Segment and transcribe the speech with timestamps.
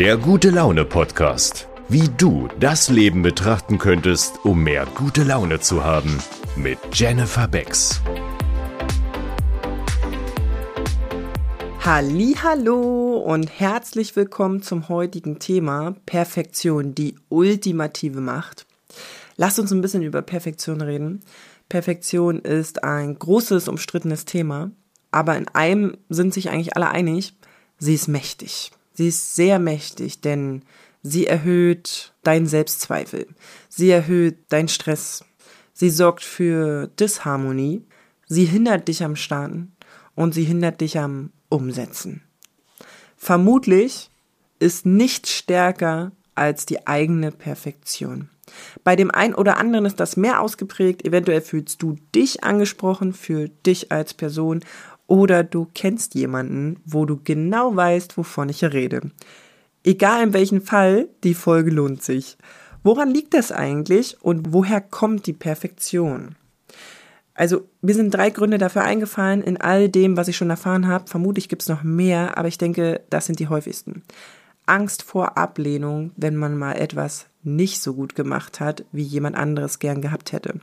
[0.00, 1.68] Der gute Laune Podcast.
[1.90, 6.22] Wie du das Leben betrachten könntest, um mehr gute Laune zu haben.
[6.56, 8.00] Mit Jennifer Becks.
[11.84, 18.64] Hallo und herzlich willkommen zum heutigen Thema Perfektion, die ultimative Macht.
[19.36, 21.20] Lasst uns ein bisschen über Perfektion reden.
[21.68, 24.70] Perfektion ist ein großes, umstrittenes Thema,
[25.10, 27.34] aber in einem sind sich eigentlich alle einig,
[27.76, 28.72] sie ist mächtig.
[29.00, 30.60] Sie ist sehr mächtig, denn
[31.02, 33.28] sie erhöht deinen Selbstzweifel.
[33.70, 35.24] Sie erhöht deinen Stress.
[35.72, 37.82] Sie sorgt für Disharmonie.
[38.26, 39.72] Sie hindert dich am Starten
[40.14, 42.24] und sie hindert dich am Umsetzen.
[43.16, 44.10] Vermutlich
[44.58, 48.28] ist nichts stärker als die eigene Perfektion.
[48.84, 51.06] Bei dem einen oder anderen ist das mehr ausgeprägt.
[51.06, 54.62] Eventuell fühlst du dich angesprochen für dich als Person
[55.10, 59.10] oder du kennst jemanden, wo du genau weißt, wovon ich rede.
[59.82, 62.38] Egal in welchem Fall, die Folge lohnt sich.
[62.84, 66.36] Woran liegt das eigentlich und woher kommt die Perfektion?
[67.34, 71.08] Also, mir sind drei Gründe dafür eingefallen in all dem, was ich schon erfahren habe.
[71.08, 74.04] Vermutlich gibt es noch mehr, aber ich denke, das sind die häufigsten.
[74.66, 79.80] Angst vor Ablehnung, wenn man mal etwas nicht so gut gemacht hat, wie jemand anderes
[79.80, 80.60] gern gehabt hätte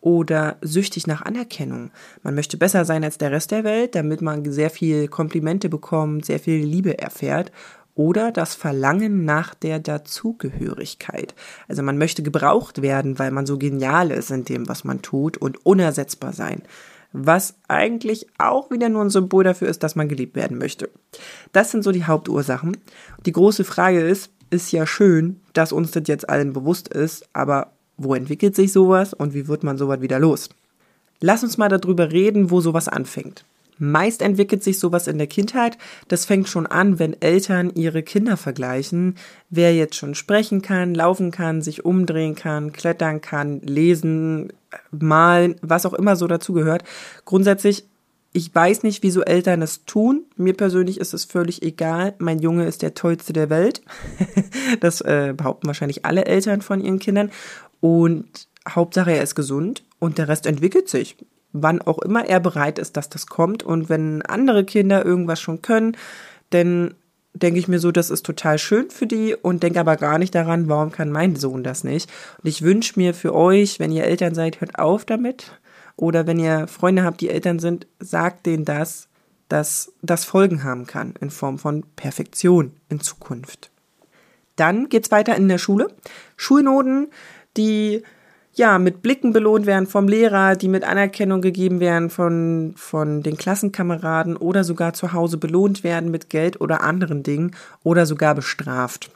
[0.00, 1.90] oder süchtig nach Anerkennung.
[2.22, 6.24] Man möchte besser sein als der Rest der Welt, damit man sehr viel Komplimente bekommt,
[6.24, 7.52] sehr viel Liebe erfährt
[7.98, 11.34] oder das Verlangen nach der Dazugehörigkeit.
[11.66, 15.36] Also man möchte gebraucht werden, weil man so genial ist in dem, was man tut
[15.36, 16.62] und unersetzbar sein.
[17.12, 20.90] Was eigentlich auch wieder nur ein Symbol dafür ist, dass man geliebt werden möchte.
[21.52, 22.76] Das sind so die Hauptursachen.
[23.26, 27.72] Die große Frage ist, ist ja schön, dass uns das jetzt allen bewusst ist, aber
[27.98, 30.48] wo entwickelt sich sowas und wie wird man sowas wieder los?
[31.20, 33.44] Lass uns mal darüber reden, wo sowas anfängt.
[33.78, 35.78] Meist entwickelt sich sowas in der Kindheit.
[36.08, 39.16] Das fängt schon an, wenn Eltern ihre Kinder vergleichen.
[39.50, 44.52] Wer jetzt schon sprechen kann, laufen kann, sich umdrehen kann, klettern kann, lesen,
[44.90, 46.82] malen, was auch immer so dazugehört.
[47.24, 47.84] Grundsätzlich,
[48.32, 50.24] ich weiß nicht, wieso Eltern es tun.
[50.36, 52.14] Mir persönlich ist es völlig egal.
[52.18, 53.80] Mein Junge ist der tollste der Welt.
[54.80, 57.30] das äh, behaupten wahrscheinlich alle Eltern von ihren Kindern.
[57.80, 61.16] Und Hauptsache, er ist gesund und der Rest entwickelt sich.
[61.52, 63.62] Wann auch immer er bereit ist, dass das kommt.
[63.62, 65.96] Und wenn andere Kinder irgendwas schon können,
[66.50, 66.94] dann
[67.34, 70.34] denke ich mir so, das ist total schön für die und denke aber gar nicht
[70.34, 72.10] daran, warum kann mein Sohn das nicht.
[72.42, 75.52] Und ich wünsche mir für euch, wenn ihr Eltern seid, hört auf damit.
[75.96, 79.08] Oder wenn ihr Freunde habt, die Eltern sind, sagt denen das,
[79.48, 83.70] dass das Folgen haben kann in Form von Perfektion in Zukunft.
[84.56, 85.88] Dann geht's weiter in der Schule.
[86.36, 87.08] Schulnoten
[87.58, 88.02] die
[88.54, 93.36] ja mit Blicken belohnt werden vom Lehrer, die mit Anerkennung gegeben werden von, von den
[93.36, 99.10] Klassenkameraden oder sogar zu Hause belohnt werden mit Geld oder anderen Dingen oder sogar bestraft.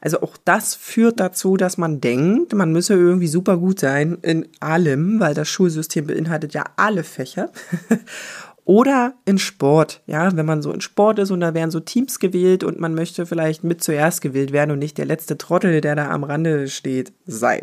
[0.00, 4.48] Also auch das führt dazu, dass man denkt, man müsse irgendwie super gut sein in
[4.60, 7.50] allem, weil das Schulsystem beinhaltet ja alle Fächer.
[8.68, 12.18] Oder in Sport, ja, wenn man so in Sport ist und da werden so Teams
[12.18, 15.96] gewählt und man möchte vielleicht mit zuerst gewählt werden und nicht der letzte Trottel, der
[15.96, 17.62] da am Rande steht, sein.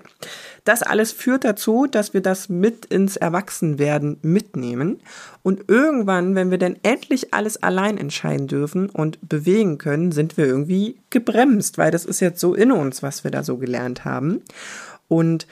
[0.64, 5.00] Das alles führt dazu, dass wir das mit ins Erwachsenwerden mitnehmen
[5.44, 10.48] und irgendwann, wenn wir dann endlich alles allein entscheiden dürfen und bewegen können, sind wir
[10.48, 14.42] irgendwie gebremst, weil das ist jetzt so in uns, was wir da so gelernt haben.
[15.08, 15.46] Und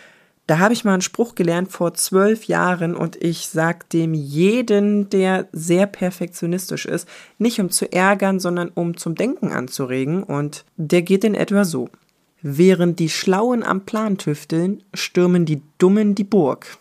[0.45, 5.09] da habe ich mal einen Spruch gelernt vor zwölf Jahren und ich sag dem jeden,
[5.09, 11.01] der sehr perfektionistisch ist, nicht um zu ärgern, sondern um zum Denken anzuregen und der
[11.01, 11.89] geht in etwa so.
[12.41, 16.77] Während die Schlauen am Plan tüfteln, stürmen die Dummen die Burg.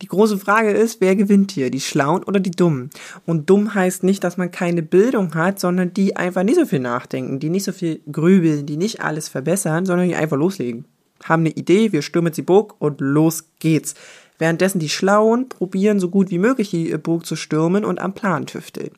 [0.00, 2.88] Die große Frage ist, wer gewinnt hier, die Schlauen oder die Dummen?
[3.26, 6.78] Und dumm heißt nicht, dass man keine Bildung hat, sondern die einfach nicht so viel
[6.78, 10.86] nachdenken, die nicht so viel grübeln, die nicht alles verbessern, sondern die einfach loslegen
[11.24, 13.94] haben eine Idee, wir stürmen die Burg und los geht's.
[14.38, 18.46] Währenddessen die Schlauen probieren, so gut wie möglich die Burg zu stürmen und am Plan
[18.46, 18.90] tüfteln.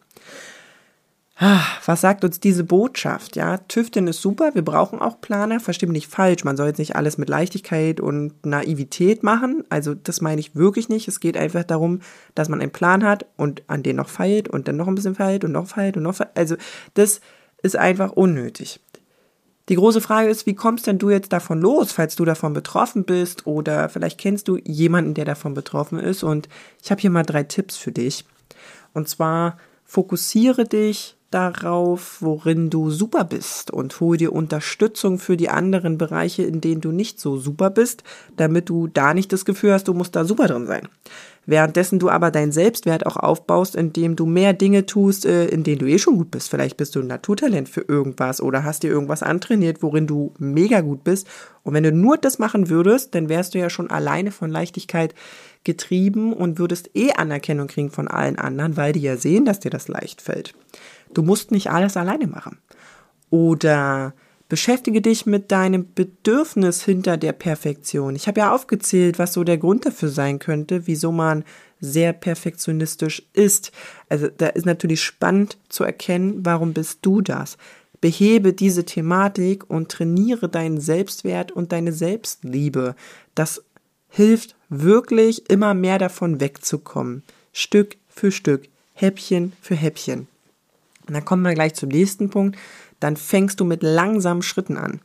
[1.43, 3.35] Ah, was sagt uns diese Botschaft?
[3.35, 6.97] Ja, Tüfteln ist super, wir brauchen auch Planer, verstehe nicht falsch, man soll jetzt nicht
[6.97, 11.65] alles mit Leichtigkeit und Naivität machen, also das meine ich wirklich nicht, es geht einfach
[11.65, 12.01] darum,
[12.35, 15.15] dass man einen Plan hat und an den noch feilt und dann noch ein bisschen
[15.15, 16.57] feilt und noch feilt und noch feilt, also
[16.93, 17.23] das
[17.63, 18.81] ist einfach unnötig.
[19.71, 23.05] Die große Frage ist, wie kommst denn du jetzt davon los, falls du davon betroffen
[23.05, 26.49] bist oder vielleicht kennst du jemanden, der davon betroffen ist und
[26.83, 28.25] ich habe hier mal drei Tipps für dich.
[28.95, 35.49] Und zwar fokussiere dich darauf, worin du super bist und hol dir Unterstützung für die
[35.49, 38.03] anderen Bereiche, in denen du nicht so super bist,
[38.37, 40.89] damit du da nicht das Gefühl hast, du musst da super drin sein.
[41.47, 45.79] Währenddessen du aber deinen Selbstwert auch aufbaust, indem du mehr Dinge tust, äh, in denen
[45.79, 46.51] du eh schon gut bist.
[46.51, 50.81] Vielleicht bist du ein Naturtalent für irgendwas oder hast dir irgendwas antrainiert, worin du mega
[50.81, 51.27] gut bist.
[51.63, 55.15] Und wenn du nur das machen würdest, dann wärst du ja schon alleine von Leichtigkeit
[55.65, 59.71] getrieben und würdest eh Anerkennung kriegen von allen anderen, weil die ja sehen, dass dir
[59.71, 60.55] das leicht fällt.
[61.15, 62.59] Du musst nicht alles alleine machen.
[63.31, 64.15] Oder
[64.49, 68.17] beschäftige dich mit deinem Bedürfnis hinter der Perfektion.
[68.17, 71.45] Ich habe ja aufgezählt, was so der Grund dafür sein könnte, wieso man
[71.81, 73.73] sehr perfektionistisch ist.
[74.09, 77.57] Also da ist natürlich spannend zu erkennen, warum bist du das?
[78.01, 82.97] Behebe diese Thematik und trainiere deinen Selbstwert und deine Selbstliebe.
[83.35, 83.63] Das
[84.09, 87.23] hilft wirklich immer mehr davon wegzukommen.
[87.53, 90.29] Stück für Stück, Häppchen für Häppchen.
[91.11, 92.57] Und dann kommen wir gleich zum nächsten Punkt.
[93.01, 95.01] Dann fängst du mit langsamen Schritten an.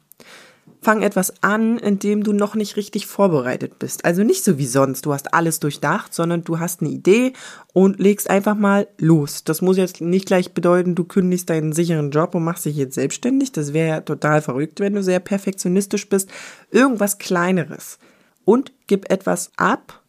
[0.83, 4.05] Fang etwas an, in dem du noch nicht richtig vorbereitet bist.
[4.05, 7.33] Also nicht so wie sonst, du hast alles durchdacht, sondern du hast eine Idee
[7.73, 9.43] und legst einfach mal los.
[9.43, 12.93] Das muss jetzt nicht gleich bedeuten, du kündigst deinen sicheren Job und machst dich jetzt
[12.93, 13.51] selbstständig.
[13.51, 16.29] Das wäre ja total verrückt, wenn du sehr perfektionistisch bist.
[16.69, 17.97] Irgendwas Kleineres.
[18.43, 20.03] Und gib etwas ab,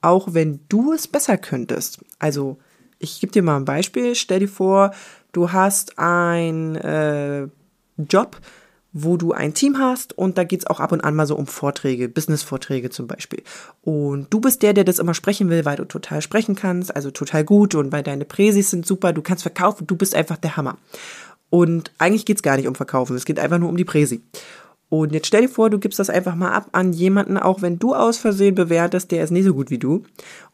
[0.00, 2.02] auch wenn du es besser könntest.
[2.18, 2.56] Also,
[2.98, 4.14] ich gebe dir mal ein Beispiel.
[4.14, 4.92] Stell dir vor,
[5.32, 7.48] du hast einen äh,
[7.96, 8.38] Job,
[8.92, 11.46] wo du ein Team hast und da geht's auch ab und an mal so um
[11.46, 13.42] Vorträge, Business-Vorträge zum Beispiel.
[13.80, 17.10] Und du bist der, der das immer sprechen will, weil du total sprechen kannst, also
[17.10, 20.56] total gut und weil deine Präsis sind super, du kannst verkaufen, du bist einfach der
[20.56, 20.76] Hammer.
[21.48, 24.22] Und eigentlich geht's gar nicht um Verkaufen, es geht einfach nur um die Präsi.
[24.92, 27.78] Und jetzt stell dir vor, du gibst das einfach mal ab an jemanden, auch wenn
[27.78, 30.02] du aus Versehen bewertest, der ist nicht so gut wie du,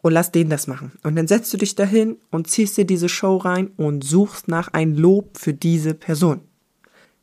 [0.01, 0.93] und lass den das machen.
[1.03, 4.69] Und dann setzt du dich dahin und ziehst dir diese Show rein und suchst nach
[4.73, 6.43] ein Lob für diese Person.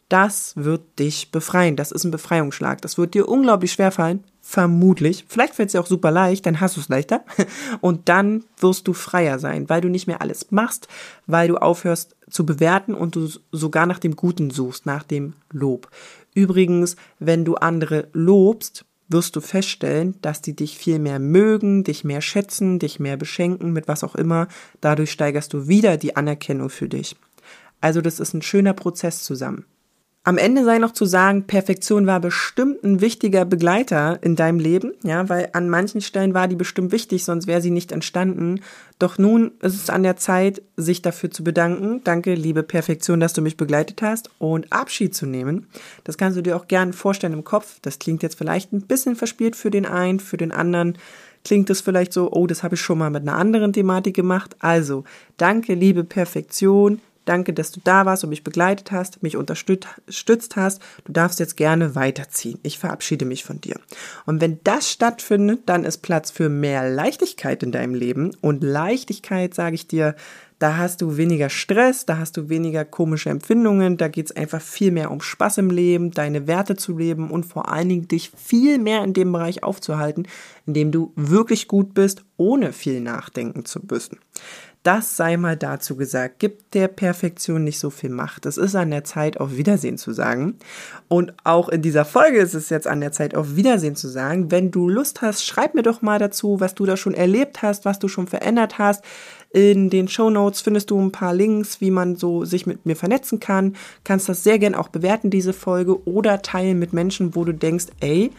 [0.09, 1.77] Das wird dich befreien.
[1.77, 2.81] Das ist ein Befreiungsschlag.
[2.81, 4.25] Das wird dir unglaublich schwer fallen.
[4.41, 5.23] Vermutlich.
[5.29, 7.23] Vielleicht fällt es dir auch super leicht, dann hast du es leichter.
[7.79, 10.89] Und dann wirst du freier sein, weil du nicht mehr alles machst,
[11.27, 15.89] weil du aufhörst zu bewerten und du sogar nach dem Guten suchst, nach dem Lob.
[16.35, 22.03] Übrigens, wenn du andere lobst, wirst du feststellen, dass die dich viel mehr mögen, dich
[22.03, 24.47] mehr schätzen, dich mehr beschenken, mit was auch immer.
[24.81, 27.15] Dadurch steigerst du wieder die Anerkennung für dich.
[27.81, 29.65] Also das ist ein schöner Prozess zusammen.
[30.27, 34.93] Am Ende sei noch zu sagen, Perfektion war bestimmt ein wichtiger Begleiter in deinem Leben,
[35.03, 38.61] ja, weil an manchen Stellen war die bestimmt wichtig, sonst wäre sie nicht entstanden.
[38.97, 42.01] Doch nun ist es an der Zeit, sich dafür zu bedanken.
[42.03, 45.67] Danke, liebe Perfektion, dass du mich begleitet hast und Abschied zu nehmen.
[46.05, 47.77] Das kannst du dir auch gerne vorstellen im Kopf.
[47.83, 50.97] Das klingt jetzt vielleicht ein bisschen verspielt für den einen, für den anderen
[51.43, 54.55] klingt es vielleicht so, oh, das habe ich schon mal mit einer anderen Thematik gemacht.
[54.57, 55.03] Also,
[55.37, 56.99] danke, liebe Perfektion.
[57.25, 60.81] Danke, dass du da warst und mich begleitet hast, mich unterstützt hast.
[61.03, 62.59] Du darfst jetzt gerne weiterziehen.
[62.63, 63.79] Ich verabschiede mich von dir.
[64.25, 68.31] Und wenn das stattfindet, dann ist Platz für mehr Leichtigkeit in deinem Leben.
[68.41, 70.15] Und Leichtigkeit, sage ich dir,
[70.59, 74.61] da hast du weniger Stress, da hast du weniger komische Empfindungen, da geht es einfach
[74.61, 78.31] viel mehr um Spaß im Leben, deine Werte zu leben und vor allen Dingen dich
[78.37, 80.27] viel mehr in dem Bereich aufzuhalten,
[80.65, 84.19] in dem du wirklich gut bist, ohne viel nachdenken zu müssen.
[84.85, 88.45] Das sei mal dazu gesagt, gibt der Perfektion nicht so viel Macht.
[88.45, 90.59] Es ist an der Zeit, auf Wiedersehen zu sagen.
[91.07, 94.51] Und auch in dieser Folge ist es jetzt an der Zeit, auf Wiedersehen zu sagen.
[94.51, 97.83] Wenn du Lust hast, schreib mir doch mal dazu, was du da schon erlebt hast,
[97.83, 99.03] was du schon verändert hast.
[99.49, 102.95] In den Show Notes findest du ein paar Links, wie man so sich mit mir
[102.95, 103.75] vernetzen kann.
[104.03, 107.87] Kannst das sehr gern auch bewerten, diese Folge, oder teilen mit Menschen, wo du denkst,
[108.01, 108.31] ey,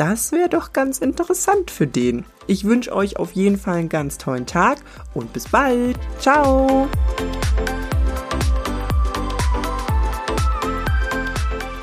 [0.00, 2.24] das wäre doch ganz interessant für den.
[2.46, 4.78] Ich wünsche euch auf jeden Fall einen ganz tollen Tag
[5.12, 5.98] und bis bald.
[6.18, 6.88] Ciao.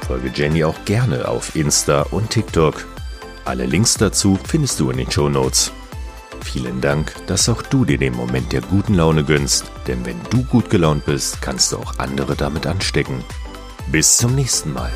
[0.08, 2.88] Folge Jenny auch gerne auf Insta und TikTok.
[3.46, 5.72] Alle Links dazu findest du in den Show Notes.
[6.42, 10.44] Vielen Dank, dass auch du dir den Moment der guten Laune gönnst, denn wenn du
[10.44, 13.24] gut gelaunt bist, kannst du auch andere damit anstecken.
[13.92, 14.92] Bis zum nächsten Mal.